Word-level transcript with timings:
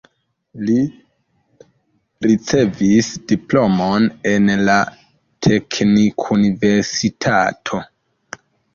Li 0.69 0.77
ricevis 2.29 3.11
diplomon 3.33 4.09
en 4.33 4.51
la 4.71 4.81
teknikuniversitato. 5.51 7.87